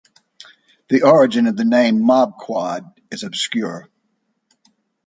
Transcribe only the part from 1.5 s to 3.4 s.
the name "Mob Quad" is